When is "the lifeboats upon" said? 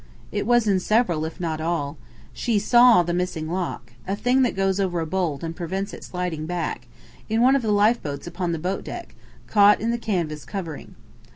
7.61-8.51